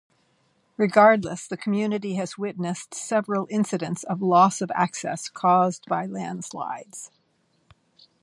[0.77, 7.11] Regardless, the community has witnessed several incidents of loss of access caused by landslides.